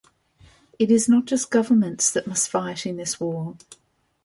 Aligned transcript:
It 0.79 0.89
is 0.89 1.07
not 1.07 1.25
just 1.25 1.51
governments 1.51 2.09
that 2.09 2.25
must 2.25 2.49
fight 2.49 2.87
in 2.87 2.97
this 2.97 3.19
war. 3.19 3.55